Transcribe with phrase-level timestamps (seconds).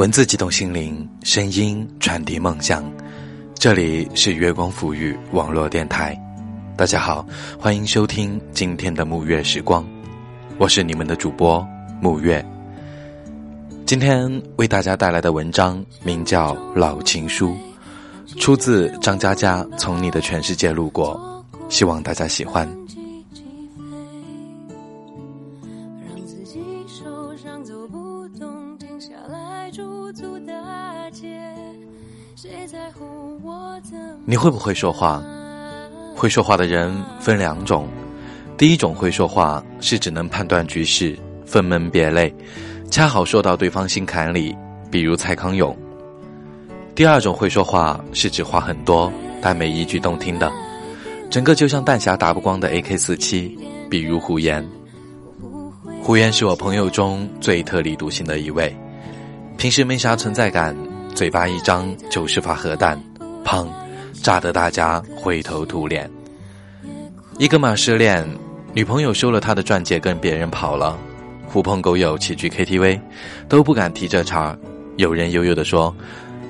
[0.00, 2.82] 文字激动心灵，声音传递梦想。
[3.52, 6.18] 这里是月光抚育网络电台，
[6.74, 7.22] 大家好，
[7.58, 9.86] 欢迎收听今天的沐月时光，
[10.56, 11.62] 我是你们的主播
[12.02, 12.42] 沐月。
[13.84, 17.54] 今天为大家带来的文章名叫《老情书》，
[18.40, 22.66] 出自张嘉佳《从你的全世界路过》，希望大家喜欢。
[34.30, 35.20] 你会不会说话？
[36.14, 37.88] 会说话的人分两种，
[38.56, 42.32] 第一种会说话是只能判断局势，分门别类，
[42.92, 44.56] 恰好说到对方心坎里，
[44.88, 45.74] 比如蔡康永；
[46.94, 49.12] 第二种会说话是指话很多，
[49.42, 50.48] 但每一句动听的，
[51.28, 53.58] 整个就像弹匣打不光的 AK 四七，
[53.90, 54.64] 比如胡言。
[56.00, 58.72] 胡言是我朋友中最特立独行的一位，
[59.56, 60.76] 平时没啥存在感，
[61.16, 62.96] 嘴巴一张就是发核弹，
[63.44, 63.66] 砰！
[64.22, 66.10] 炸得大家灰头土脸。
[67.38, 68.26] 一个马失恋，
[68.74, 70.98] 女朋友收了他的钻戒，跟别人跑了。
[71.46, 73.00] 狐朋狗友齐聚 KTV，
[73.48, 74.56] 都不敢提这茬。
[74.96, 75.94] 有人悠悠地说：“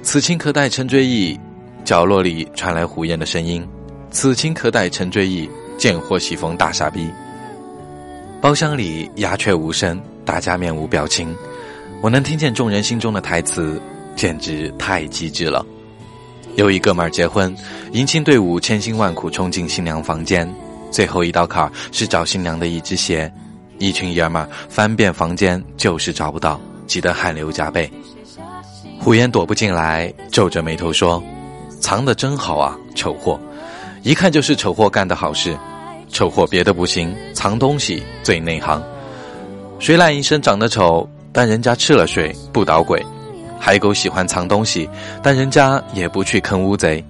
[0.03, 1.39] 此情可待成追忆。”
[1.85, 3.67] 角落里传来胡言的声音
[4.11, 5.49] ：“此情可待成追忆。”
[5.79, 7.09] 见货喜逢大傻逼。
[8.39, 11.35] 包厢里鸦雀无声，大家面无表情。
[12.03, 13.81] 我能听见众人心中的台词，
[14.15, 15.65] 简直太机智了。
[16.57, 17.55] 有一哥们儿结婚，
[17.93, 20.53] 迎亲队伍千辛万苦冲进新娘房间，
[20.91, 23.33] 最后一道坎儿是找新娘的一只鞋，
[23.79, 27.91] 一群爷们儿翻遍房间就是找不到，急得汗流浃背。
[28.99, 31.23] 胡言躲不进来，皱着眉头说
[31.81, 33.41] ：“藏得真好啊，丑货！
[34.03, 35.57] 一看就是丑货干的好事。
[36.09, 38.83] 丑货别的不行，藏东西最内行。
[39.79, 43.03] 谁赖一生长得丑，但人家吃了水不捣鬼。”
[43.61, 44.89] 海狗喜欢藏东西，
[45.23, 47.05] 但人家也不去坑乌贼。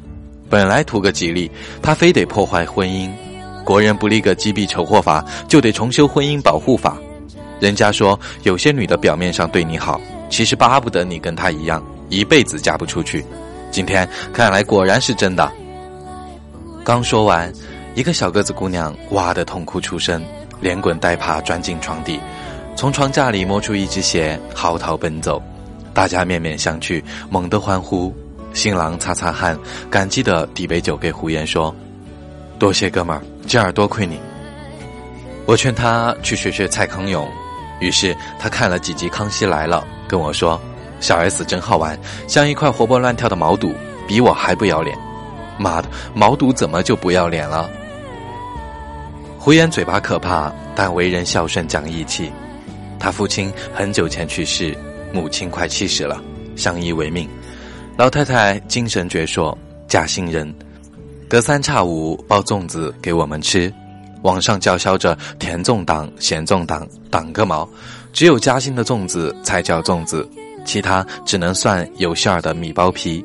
[0.51, 1.49] 本来图个吉利，
[1.81, 3.09] 他非得破坏婚姻。
[3.65, 6.97] 国人不立个击毙丑货法，就得重修婚姻保护法。
[7.61, 13.25] 人家说有些女的表面上对你好，其实巴不得你跟她一样，一辈子嫁不出去。
[13.71, 15.49] 今天看来果然是真的。
[16.83, 17.53] 刚说完，
[17.95, 20.21] 一个小个子姑娘哇的痛哭出声，
[20.61, 22.19] 连滚带爬钻进床底，
[22.75, 25.41] 从床架里摸出一只鞋，嚎啕奔走。
[26.01, 28.11] 大家面面相觑，猛地欢呼。
[28.55, 29.59] 新郎擦擦汗，
[29.91, 31.77] 感激地递杯酒给胡言，说
[32.59, 34.19] ：“多谢哥们儿，今儿多亏你。”
[35.45, 37.29] 我劝他去学学蔡康永，
[37.81, 40.59] 于是他看了几集《康熙来了》，跟我说
[41.01, 43.75] ：“小 S 真好玩，像一块活蹦乱跳的毛肚，
[44.09, 44.97] 比我还不要脸。”
[45.61, 47.69] 妈的，毛肚怎么就不要脸了？
[49.39, 52.33] 胡言嘴巴可怕，但为人孝顺讲义气。
[52.99, 54.75] 他父亲很久前去世。
[55.13, 56.23] 母亲快七十了，
[56.57, 57.29] 相依为命。
[57.97, 59.57] 老太太精神矍铄，
[59.89, 60.53] 嫁新人，
[61.29, 63.73] 隔三差五包粽子给我们吃。
[64.23, 67.69] 网上叫嚣着甜粽党、咸粽党，党个毛！
[68.13, 70.29] 只有夹心的粽子才叫粽子，
[70.65, 73.25] 其他只能算有馅儿的米包皮。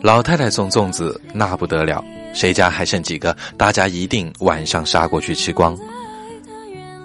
[0.00, 5.78] 老太太送粽子那不得了，谁家还剩几个，大家一定晚上杀过去吃光。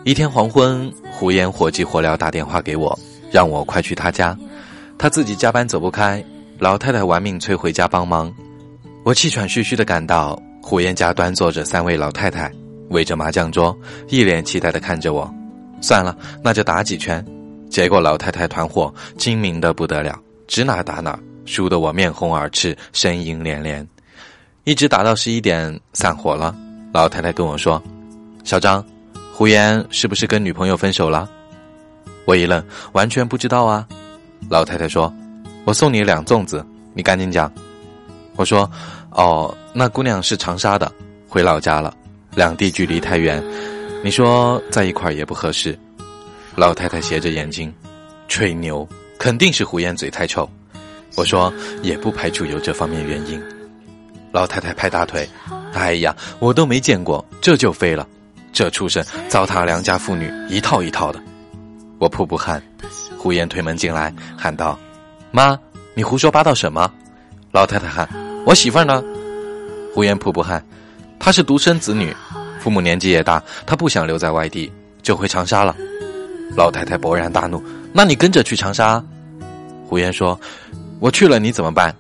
[0.04, 2.98] 一天黄昏，胡言火急火燎打电话给我。
[3.34, 4.38] 让我快去他家，
[4.96, 6.24] 他自己加班走不开，
[6.60, 8.32] 老太太玩命催回家帮忙。
[9.04, 12.52] 我气喘吁吁的赶到，胡言家端坐着三位老太太，
[12.92, 13.76] 围着麻将桌，
[14.08, 15.28] 一脸期待的看着我。
[15.82, 17.26] 算了，那就打几圈。
[17.72, 20.16] 结果老太太团伙精明的不得了，
[20.48, 23.86] 指哪打哪，输得我面红耳赤，呻吟连连。
[24.64, 26.56] 一直打到十一点，散伙了。
[26.94, 27.82] 老太太跟我说
[28.46, 28.86] ：“小张，
[29.34, 31.28] 胡言是不是跟女朋友分手了？”
[32.26, 32.64] 我一愣，
[32.94, 33.88] 完全不知道啊！
[34.50, 35.14] 老太太说
[35.66, 37.52] ：“我送你两粽子，你赶紧讲。”
[38.36, 38.70] 我说
[39.12, 40.92] ：“哦，那姑娘是长沙的，
[41.28, 41.94] 回老家了，
[42.36, 43.44] 两地距离太远，
[44.04, 45.78] 你说在一块儿也不合适。”
[46.56, 47.74] 老太太斜着眼睛，
[48.28, 48.88] 吹牛，
[49.18, 50.50] 肯定是胡言嘴太臭。
[51.16, 51.54] 我说
[51.84, 53.42] ：“也不排除有这方面原因。”
[54.32, 55.28] 老太太拍大腿
[55.74, 58.08] ：“哎呀，我都没见过，这就飞了，
[58.52, 61.22] 这畜生糟蹋良家妇女，一套一套的。”
[62.04, 62.62] 我瀑布汗，
[63.18, 64.78] 胡言推门进来，喊道
[65.32, 65.58] ：“妈，
[65.94, 66.92] 你胡说八道什么？”
[67.54, 68.06] 老太太喊
[68.46, 69.02] ：“我媳妇呢？”
[69.96, 70.62] 胡言瀑布汗
[71.18, 72.14] ：“她是独生子女，
[72.60, 74.70] 父母年纪也大，她不想留在外地，
[75.02, 75.74] 就回长沙了。”
[76.58, 77.64] 老太太勃然大怒
[77.96, 79.02] ：“那你跟着去长沙？”
[79.88, 80.38] 胡言说
[81.00, 81.96] ：“我去了你怎么办？”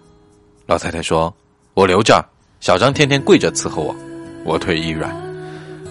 [0.68, 1.34] 老太太说
[1.76, 2.22] ：“我留着，
[2.60, 3.96] 小张天天跪着伺候我。”
[4.44, 5.16] 我腿一软，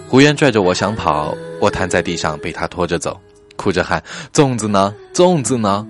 [0.07, 3.19] 胡言拽着我想跑，我瘫在地上被他拖着走。
[3.55, 4.03] 哭着喊
[4.33, 4.93] ：“粽子呢？
[5.13, 5.87] 粽子呢？”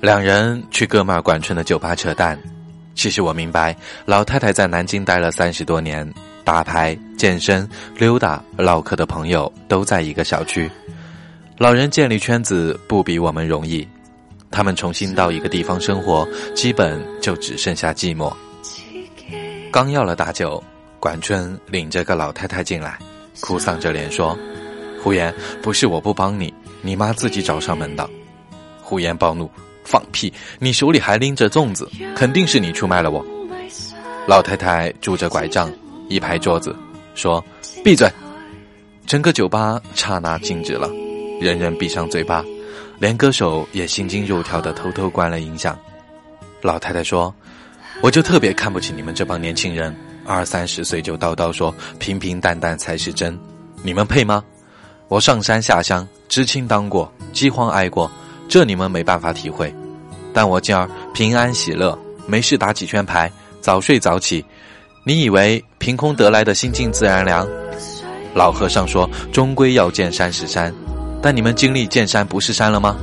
[0.00, 2.38] 两人去哥们儿管春的酒吧扯淡。
[2.94, 3.74] 其实我明白，
[4.04, 6.10] 老太太在南京待了三十多年，
[6.44, 10.70] 打牌、健身、溜达、唠嗑的朋友都在一个小区。
[11.56, 13.86] 老人建立圈子不比我们容易，
[14.50, 18.30] 他们重新到一个地方生活，基本就只剩下寂寞。
[19.70, 20.62] 刚要了大酒，
[20.98, 22.98] 管春领着个老太太进来，
[23.40, 24.36] 哭丧着脸说
[25.02, 28.08] ：“胡言，不是我不帮你，你妈自己找上门的。”
[28.80, 29.50] 胡言暴怒。
[29.84, 30.32] 放屁！
[30.60, 33.22] 你手里还拎着粽子，肯定是你出卖了我。
[34.28, 35.68] 老太太拄着拐杖，
[36.08, 36.74] 一拍桌子，
[37.16, 37.44] 说
[37.84, 38.08] ：“闭嘴！”
[39.04, 40.88] 整个酒吧刹那静止了，
[41.40, 42.44] 人人闭上嘴巴，
[43.00, 45.76] 连歌手也心惊肉跳的偷偷关了音响。
[46.60, 47.34] 老太太说
[48.00, 49.94] ：“我就特别看不起你们这帮年轻人，
[50.24, 53.36] 二三十岁就叨叨说平平淡淡才是真，
[53.82, 54.44] 你们配吗？
[55.12, 58.10] 我上山下乡，知青当过，饥荒挨过。”
[58.48, 59.70] 这你们没办法体会，
[60.32, 63.30] 但我今儿平安喜乐，没事打几圈牌，
[63.60, 64.42] 早睡早起。
[65.04, 67.46] 你以为凭空得来的心静自然凉？
[68.34, 70.72] 老和尚说，终归要见山是山，
[71.20, 72.96] 但你们经历见山不是山了吗？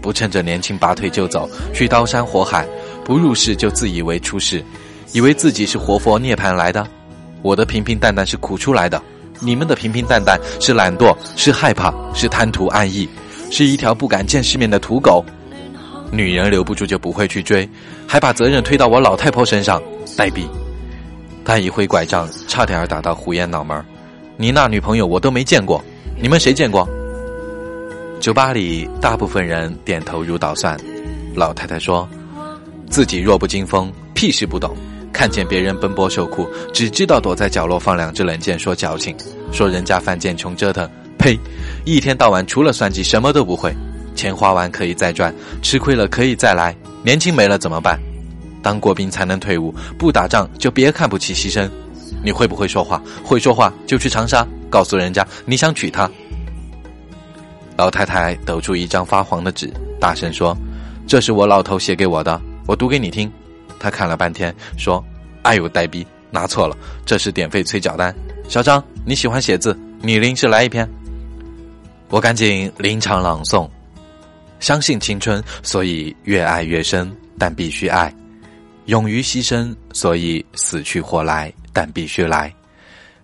[0.00, 2.66] 不趁着年轻拔腿就走，去刀山火海，
[3.04, 4.64] 不入世就自以为出世，
[5.12, 6.84] 以为自己是活佛涅槃来的。
[7.40, 9.00] 我的平平淡淡是苦出来的，
[9.42, 13.08] 你们的平平淡淡是懒惰，是害怕，是贪图安逸。
[13.50, 15.22] 是一条不敢见世面的土狗，
[16.10, 17.68] 女人留不住就不会去追，
[18.06, 19.82] 还把责任推到我老太婆身上，
[20.16, 20.48] 呆逼！
[21.44, 23.84] 他一挥拐杖，差点儿打到胡言脑门儿
[24.38, 25.84] 你那女朋友我都没见过，
[26.18, 26.88] 你们谁见过？
[28.20, 30.78] 酒吧里大部分人点头如捣蒜。
[31.34, 32.08] 老太太说
[32.88, 34.74] ：“自己弱不禁风，屁事不懂，
[35.12, 39.14] 看见别人奔波受苦，只知道躲在角落放两支冷箭说矫情，
[39.52, 40.88] 说人家犯贱穷折腾。”
[41.18, 41.38] 呸！
[41.84, 43.72] 一天到晚除了算计什么都不会，
[44.16, 45.32] 钱花完可以再赚，
[45.62, 46.74] 吃亏了可以再来，
[47.04, 47.96] 年轻没了怎么办？
[48.60, 51.70] 当过兵才能退伍，不打仗就别看不起牺牲。
[52.24, 53.00] 你会不会说话？
[53.22, 56.10] 会说话就去长沙，告诉人家你想娶她。
[57.76, 60.56] 老太太抖出一张发黄的纸，大声说
[61.06, 63.30] ：“这是我老头写给我的，我读给你听。”
[63.82, 65.04] 他看了半天，说
[65.42, 68.14] ：“哎呦，呆逼，拿错了，这是点费催缴单。
[68.48, 70.88] 小张，你喜欢写字，你临时来一篇。”
[72.08, 73.68] 我赶紧临场朗诵：
[74.60, 78.08] 相信青春，所以越爱越深，但必须爱；
[78.84, 82.54] 勇于牺牲，所以死去活来，但必须来。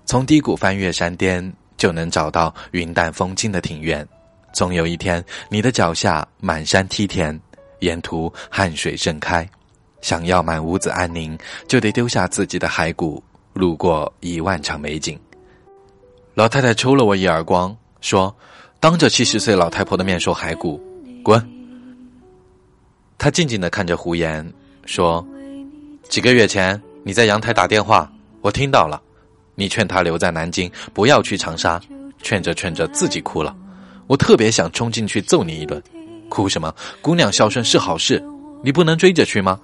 [0.06, 4.04] 从低谷翻越山巅，就能找到云淡风轻的庭院。
[4.52, 7.38] 总有一天，你的脚下满山梯田，
[7.80, 9.48] 沿途汗水盛开。
[10.00, 13.22] 想要满屋子安宁，就得丢下自己的骸骨，
[13.52, 15.18] 路过一万场美景。
[16.34, 18.34] 老太太抽了我一耳光，说。
[18.80, 20.80] 当着七十岁老太婆的面说骸骨，
[21.24, 21.44] 滚！
[23.18, 24.48] 他静静的看着胡言，
[24.86, 25.26] 说
[26.08, 28.08] ：“几个月前你在阳台打电话，
[28.40, 29.02] 我听到了。
[29.56, 31.80] 你劝他留在南京，不要去长沙。
[32.22, 33.52] 劝着劝着自己哭了。
[34.06, 35.82] 我特别想冲进去揍你一顿。
[36.28, 36.72] 哭什么？
[37.02, 38.24] 姑娘孝顺是好事，
[38.62, 39.58] 你不能追着去吗？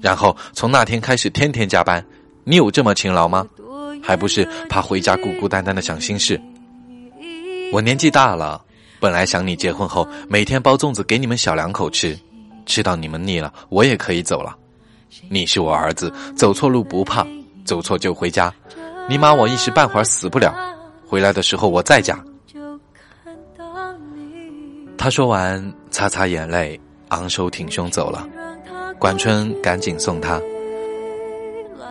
[0.00, 2.04] 然后从那天开始天天加班，
[2.44, 3.46] 你有这么勤劳吗？
[4.02, 6.40] 还不是怕回家孤孤单单的想心事。”
[7.72, 8.62] 我年纪大了，
[9.00, 12.16] 本来想你结婚后每天包粽子给你们小两口吃，
[12.66, 14.54] 吃到你们腻了，我也可以走了。
[15.28, 17.26] 你是我儿子，走错路不怕，
[17.64, 18.52] 走错就回家。
[19.08, 20.54] 你妈我一时半会儿死不了，
[21.06, 22.22] 回来的时候我在家。
[24.96, 28.28] 他说完，擦擦眼泪，昂首挺胸走了。
[28.98, 30.40] 管春赶紧送他。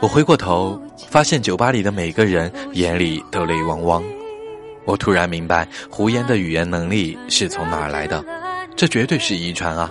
[0.02, 4.04] 我回过头，发现酒吧里的每个人眼里都泪汪汪。
[4.86, 8.24] 我突然明白，胡言的语言能力是从哪儿来的？
[8.76, 9.90] 这绝对是遗传啊！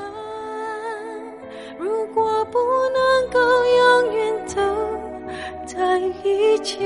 [1.79, 2.59] 如果不
[2.93, 4.61] 能够永远走
[5.65, 6.79] 在一起，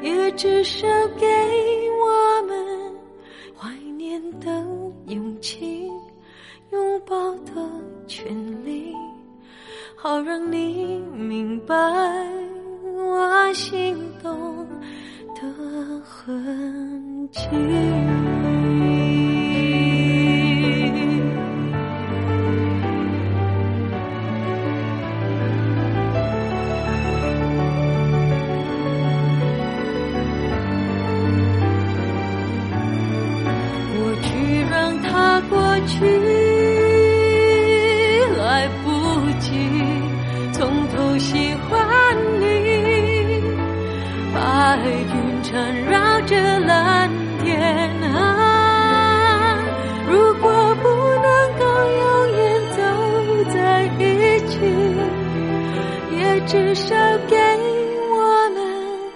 [0.00, 0.86] 也至少
[1.18, 2.35] 给我
[10.16, 11.74] 要让你明白
[12.96, 14.66] 我心动。
[15.36, 18.25] 的痕迹。
[56.56, 56.96] 至少
[57.28, 57.36] 给
[58.10, 59.12] 我们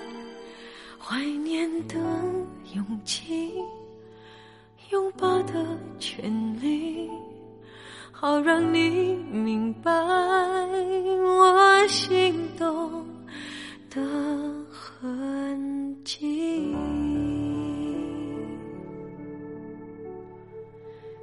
[0.99, 1.97] 怀念的
[2.75, 3.51] 勇气，
[4.91, 5.55] 拥抱的
[5.99, 6.23] 权
[6.61, 7.09] 利，
[8.13, 13.07] 好让你明白我心动
[13.89, 14.03] 的
[14.71, 16.77] 痕迹。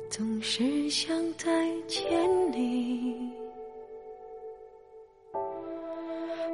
[0.09, 2.09] 总是想再见
[2.51, 2.96] 你，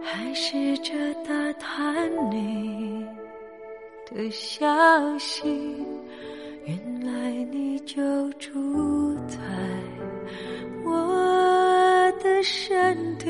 [0.03, 0.93] 还试着
[1.25, 3.05] 打探你
[4.11, 5.47] 的消息。
[6.65, 9.37] 原来你就住在
[10.85, 13.29] 我的身体，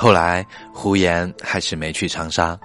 [0.00, 2.56] 后来胡言还是没去长沙，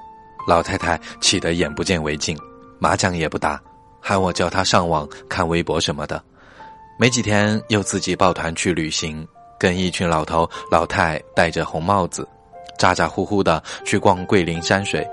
[0.47, 2.37] 老太太气得眼不见为净，
[2.77, 3.59] 麻将也不打，
[3.99, 6.23] 喊我叫她上网看微博什么的。
[6.99, 12.27] 没几天又自己抱团去旅行，跟一群老头老太戴着红帽子，
[12.77, 15.03] 咋咋呼呼的去逛桂林山水。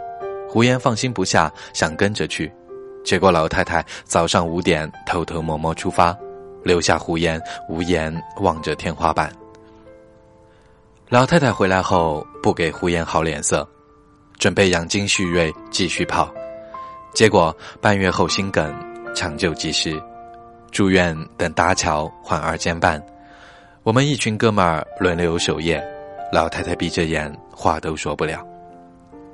[0.46, 2.52] 胡言放心不下，想跟着去，
[3.02, 6.14] 结果老太太早上五点偷偷摸摸出发，
[6.62, 9.32] 留下胡言无言望着天花板。
[11.10, 13.68] 老太太回来后不给胡言好脸色，
[14.38, 16.32] 准备养精蓄锐继续跑，
[17.12, 18.72] 结果半月后心梗，
[19.12, 20.00] 抢救及时，
[20.70, 23.04] 住院等搭桥换二尖瓣。
[23.82, 25.84] 我们一群哥们儿轮流守夜，
[26.32, 28.46] 老太太闭着眼话都说不了。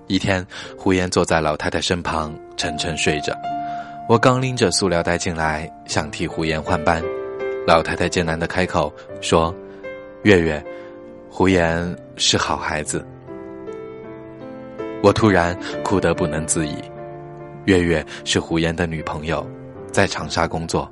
[0.06, 0.44] 一天，
[0.78, 3.36] 胡言坐在老太太身旁沉沉睡着，
[4.08, 7.04] 我刚拎着塑料袋进来想替胡言换班，
[7.66, 8.90] 老太太艰难的开口
[9.20, 9.54] 说
[10.24, 10.64] ：“月月。”
[11.38, 13.06] 胡言是好孩子，
[15.02, 16.82] 我突然哭得不能自已。
[17.66, 19.46] 月月是胡言的女朋友，
[19.92, 20.90] 在长沙工作。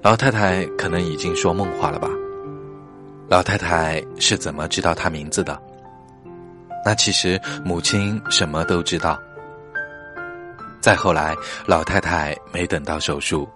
[0.00, 2.08] 老太太可能已经说梦话了吧？
[3.28, 5.60] 老太太是怎么知道他名字的？
[6.82, 9.20] 那其实母亲什么都知道。
[10.80, 11.36] 再后来，
[11.66, 13.46] 老太太没等到手术，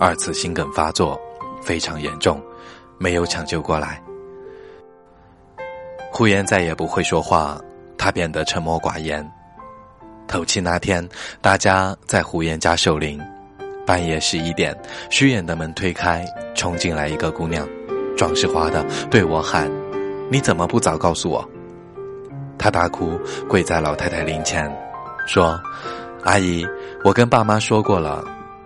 [0.00, 1.16] 二次心梗发作，
[1.62, 2.42] 非常严重，
[2.98, 4.01] 没有抢救过来。
[6.14, 7.58] 胡言再也不会说话，
[7.96, 9.26] 他变得沉默寡言。
[10.28, 11.08] 头七那天，
[11.40, 13.18] 大家在胡言家守灵。
[13.86, 14.76] 半夜十一点，
[15.08, 16.22] 虚掩的门推开，
[16.54, 17.66] 冲进来一个姑娘，
[18.14, 19.70] 壮实滑的对我喊
[20.30, 21.42] ：“你怎么不早告诉我？”
[22.58, 24.70] 他大哭，跪在老太太灵前，
[25.26, 25.58] 说
[26.24, 26.64] ：“阿姨，
[27.02, 28.22] 我跟爸妈说过了，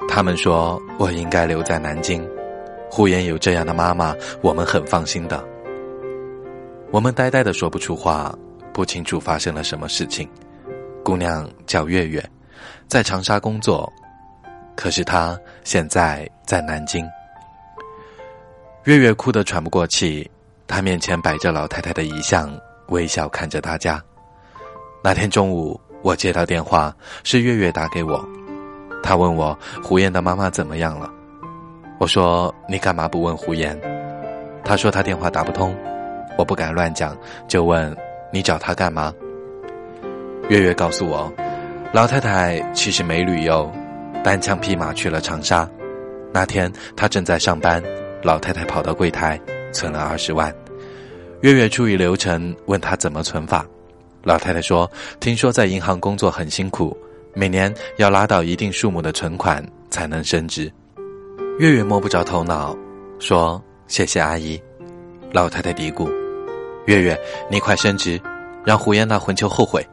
[0.09, 2.29] 他们说我应该留在南京。
[2.91, 5.43] 胡言有这样的妈妈，我们很放心的。”
[6.93, 8.33] 我们呆呆的说不出话，
[8.73, 10.29] 不清楚发生了什么事情。
[11.05, 12.25] 姑娘叫月月，
[12.89, 13.93] 在长沙工作，
[14.77, 17.07] 可是她现在在南京。
[18.85, 20.29] 月月哭得喘不过气，
[20.67, 22.57] 她面前摆着老太太的遗像，
[22.89, 24.03] 微笑看着大家。
[25.03, 28.25] 那天中午，我接到电话，是月月打给我，
[29.03, 31.13] 她问我胡言的妈妈怎么样了。
[31.99, 33.79] 我说你干嘛不问胡言？
[34.65, 35.77] 她说她电话打不通。
[36.37, 37.17] 我不敢乱讲，
[37.49, 37.97] 就问
[38.33, 39.13] 你找他干嘛？
[40.49, 41.33] 月月告诉我，
[41.93, 43.71] 老太太其实没旅游，
[44.23, 45.69] 单枪匹马去了长沙。
[46.33, 47.83] 那天她正在上班，
[48.23, 49.41] 老太太跑到柜台
[49.73, 50.55] 存了二十万。
[51.41, 53.65] 月月出于流程问他怎么存法，
[54.23, 54.91] 老太太说
[55.21, 56.97] ：“听说在银行工作很辛苦，
[57.35, 60.71] 每年要拉到一定数目的存款才能升职。”
[61.59, 62.77] 月月摸不着头脑，
[63.19, 64.61] 说：“谢谢阿姨。”
[65.33, 66.26] 老太太嘀咕。
[66.87, 68.21] 月月，你快升职，
[68.65, 69.85] 让胡言那混球后悔。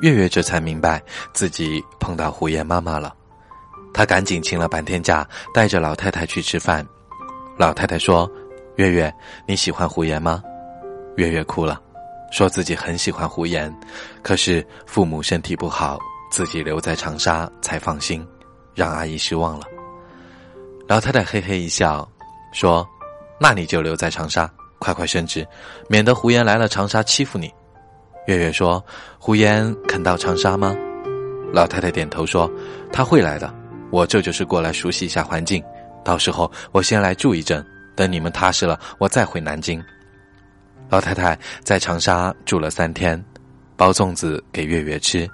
[0.00, 3.14] 月月这才明白自己碰到胡言妈妈了，
[3.94, 6.86] 他赶紧请了半天假，带着老太太去吃饭。
[7.56, 8.30] 老太太说
[8.76, 9.12] ：“月月，
[9.46, 10.42] 你喜欢胡言吗？”
[11.16, 11.80] 月月哭了，
[12.30, 13.74] 说自己很喜欢胡言，
[14.22, 15.98] 可是父母身体不好，
[16.30, 18.26] 自己留在长沙才放心，
[18.74, 19.64] 让阿姨失望了。
[20.86, 22.06] 老太太嘿嘿一笑，
[22.52, 22.86] 说
[23.40, 25.46] ：“那你就留在长沙。”快快升职，
[25.88, 27.52] 免得胡言来了长沙欺负你。
[28.26, 28.84] 月月说
[29.18, 30.74] ：“胡言肯到长沙吗？”
[31.52, 32.50] 老太太点头说
[32.92, 33.52] ：“他会来的，
[33.90, 35.62] 我这就是过来熟悉一下环境，
[36.04, 37.64] 到时候我先来住一阵，
[37.94, 39.82] 等你们踏实了，我再回南京。
[40.90, 43.22] 老太太在长沙住了三天，
[43.76, 45.28] 包粽子给月月吃。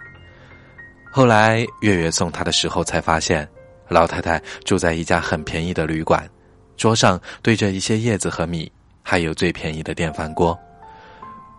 [1.13, 3.49] 后来月月送她的时候，才发现
[3.89, 6.29] 老太太住在一家很便宜的旅馆，
[6.77, 8.71] 桌上堆着一些叶子和米，
[9.03, 10.59] 还有最便宜的电饭锅。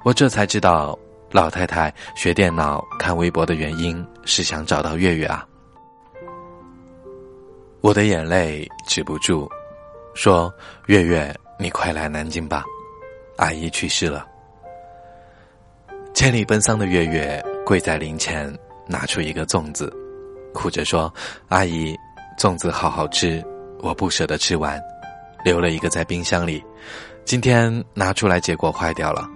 [0.04, 0.98] 我这才知道，
[1.32, 5.46] 老太太学电脑、看微博的原因是想找到月月啊。
[7.82, 9.50] 我的眼泪止不住，
[10.14, 10.54] 说
[10.88, 12.64] ：“月月，你快来南京吧，
[13.38, 14.28] 阿姨去世了。”
[16.14, 18.54] 千里奔丧的月月跪在灵前，
[18.86, 19.92] 拿出一个粽子，
[20.54, 21.12] 哭着说
[21.50, 21.96] ：“阿姨，
[22.38, 23.44] 粽子好好吃，
[23.80, 24.80] 我不舍得吃完，
[25.44, 26.64] 留了一个在冰箱里，
[27.26, 29.28] 今天拿出来，结果坏掉了。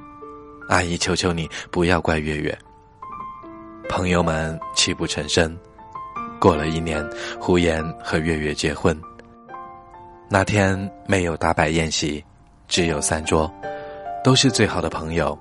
[0.68, 2.58] 阿姨，求求你不要怪月月。”
[3.88, 5.56] 朋友们泣不成声。
[6.39, 7.08] 过了一年，
[7.39, 9.00] 胡言和月月结婚。
[10.30, 12.24] 那天没有大摆宴席，
[12.68, 13.51] 只有三桌，
[14.24, 15.38] 都是最好的朋友。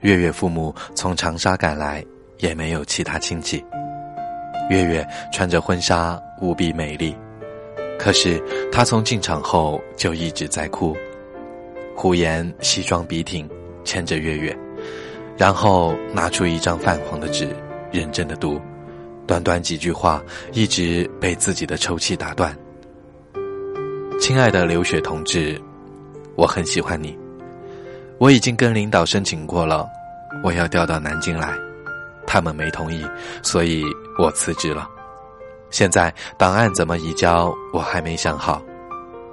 [0.00, 2.04] 月月父母从长沙赶来，
[2.38, 3.62] 也没有其他亲戚。
[4.70, 7.14] 月月穿着婚纱，无比美丽。
[7.98, 10.96] 可是她从进场后就一直在哭。
[11.96, 13.48] 胡言西装笔挺，
[13.84, 14.56] 牵着月月，
[15.36, 17.48] 然后拿出一张泛黄的纸，
[17.92, 18.60] 认真的读。
[19.26, 20.22] 短短几句话，
[20.52, 22.54] 一直被自己的抽泣打断。
[24.20, 25.58] 亲爱的刘雪同志，
[26.36, 27.16] 我很喜欢你，
[28.18, 29.88] 我已经跟领导申请过了，
[30.42, 31.56] 我要调到南京来，
[32.26, 33.02] 他们没同意，
[33.42, 33.82] 所以
[34.18, 34.88] 我辞职了。
[35.70, 38.62] 现在档案怎么移交，我还没想好，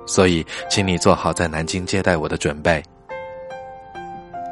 [0.05, 2.84] 所以请你做好在南京接待我的准备。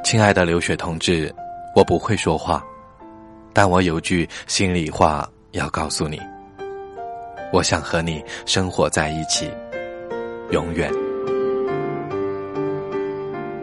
[0.03, 1.33] 亲爱的刘雪同志，
[1.75, 2.63] 我不会说话。
[3.51, 6.19] 但我有句心里话要告诉你，
[7.51, 9.51] 我想和你生活在一起，
[10.51, 10.91] 永远。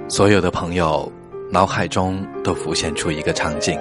[0.08, 1.10] 所有的朋友
[1.50, 3.80] 脑海中都浮现出一个场景：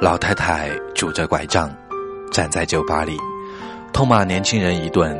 [0.00, 1.70] 老太太拄着拐杖，
[2.32, 3.16] 站在酒吧里，
[3.92, 5.16] 痛骂年轻人一顿，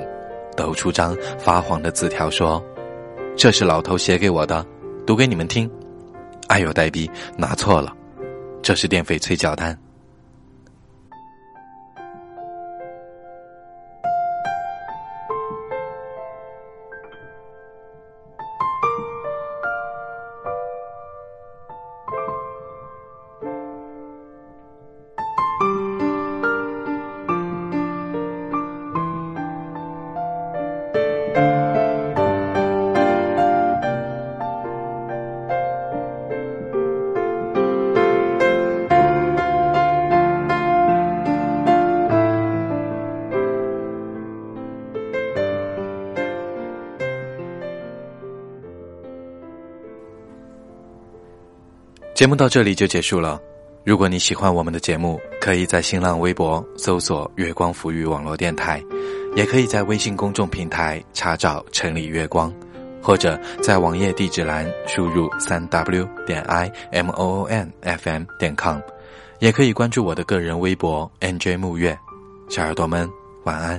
[0.57, 2.65] 抖出张发黄的字条说
[3.37, 4.65] ：“这是老头写给我的，
[5.07, 5.71] 读给你们听。”
[6.49, 7.93] 哎呦呆逼，拿错了。
[8.63, 9.77] 这是电费催缴单。
[52.17, 53.39] 节目到这里就结束了。
[53.85, 58.83] 如果你喜欢我们的节目，可以在新浪微博搜索“月光浮语网络电台”，
[59.37, 62.51] 也可以在微信公众平台查找“城里月光”，
[63.03, 68.81] 或者在网页地址栏输入“三 w 点 i m o o n f m 点 com”，
[69.39, 71.97] 也可以关注我的个人微博 “nj 木月”。
[72.49, 73.07] 小耳朵们，
[73.45, 73.79] 晚安。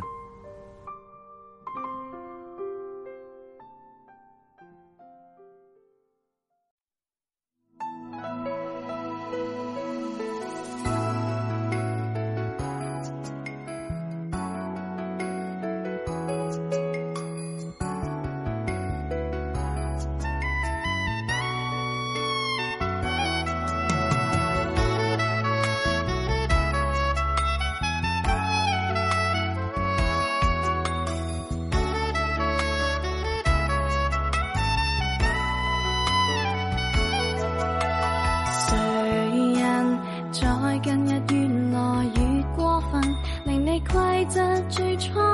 [44.77, 45.26] 推窗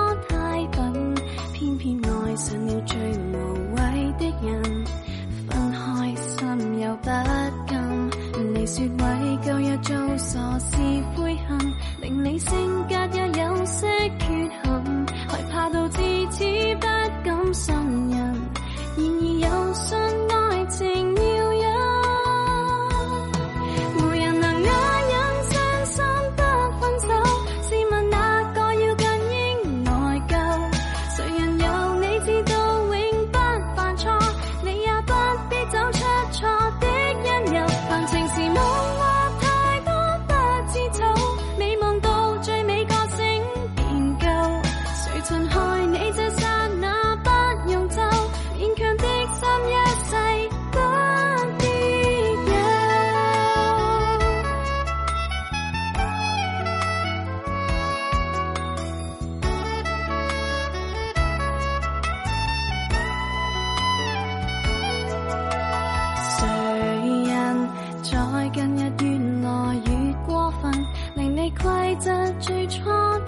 [71.95, 72.82] 责最初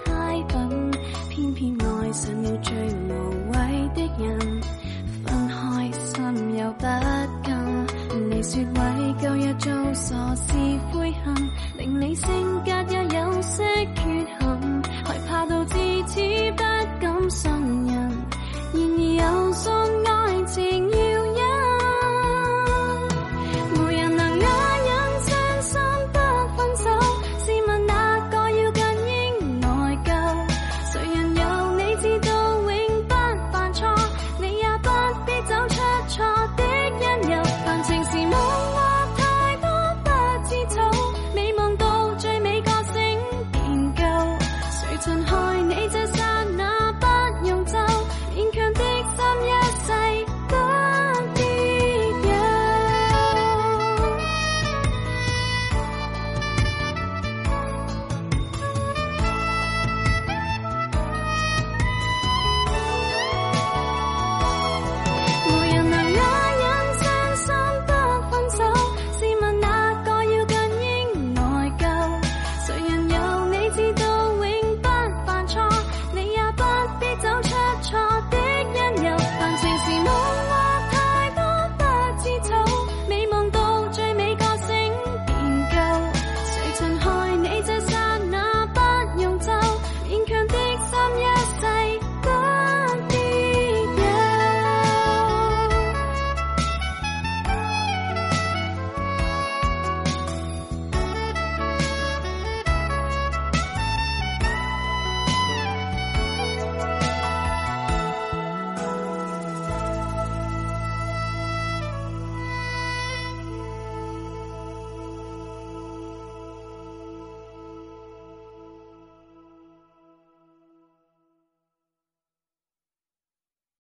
[0.04, 0.92] 太笨，
[1.30, 3.58] 偏偏爱上了最无谓
[3.96, 4.62] 的人。
[5.24, 6.84] 分开心又不
[7.44, 7.88] 甘，
[8.30, 10.54] 你说为旧日做傻事
[10.92, 11.34] 悔恨，
[11.78, 12.28] 令你性
[12.64, 13.64] 格也有些
[13.96, 14.04] 缺
[14.40, 15.76] 陷，害怕到至
[16.08, 16.64] 此不
[17.00, 17.52] 敢信
[17.86, 17.94] 任。
[18.74, 19.72] 然而又信
[20.06, 20.85] 爱情。